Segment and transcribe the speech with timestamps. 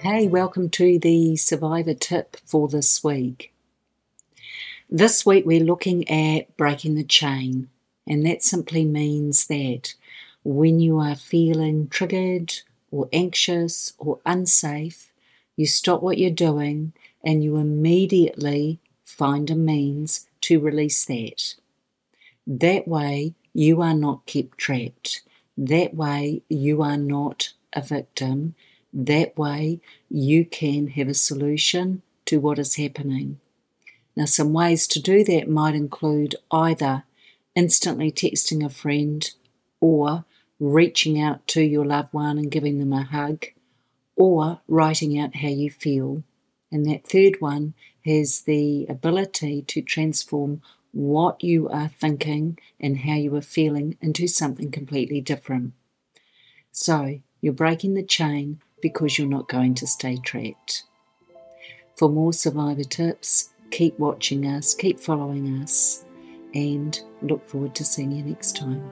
[0.00, 3.52] Hey, welcome to the survivor tip for this week.
[4.90, 7.68] This week we're looking at breaking the chain,
[8.08, 9.94] and that simply means that
[10.42, 12.52] when you are feeling triggered
[12.90, 15.12] or anxious or unsafe,
[15.54, 21.54] you stop what you're doing and you immediately find a means to release that.
[22.48, 25.22] That way, you are not kept trapped.
[25.60, 28.54] That way, you are not a victim.
[28.92, 33.40] That way, you can have a solution to what is happening.
[34.14, 37.02] Now, some ways to do that might include either
[37.56, 39.28] instantly texting a friend
[39.80, 40.24] or
[40.60, 43.46] reaching out to your loved one and giving them a hug
[44.14, 46.22] or writing out how you feel.
[46.70, 53.14] And that third one has the ability to transform what you are thinking and how
[53.14, 55.72] you are feeling into something completely different.
[56.72, 60.84] So you're breaking the chain because you're not going to stay trapped.
[61.96, 66.04] For more survivor tips, keep watching us, keep following us,
[66.54, 68.90] and look forward to seeing you next time.